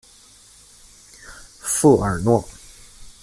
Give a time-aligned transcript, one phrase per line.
[1.59, 2.43] 富尔诺。